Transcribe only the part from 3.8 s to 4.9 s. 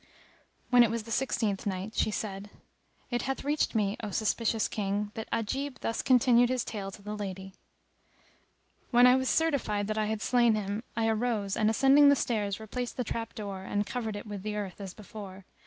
O auspicious